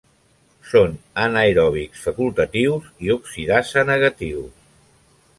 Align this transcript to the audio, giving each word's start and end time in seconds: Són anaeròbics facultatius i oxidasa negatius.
Són 0.69 0.93
anaeròbics 1.25 2.01
facultatius 2.05 2.87
i 3.09 3.13
oxidasa 3.17 3.83
negatius. 3.91 4.49